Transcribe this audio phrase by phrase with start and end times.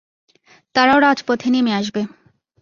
[0.75, 2.01] তারাও রাজপথে নেমে আসবে।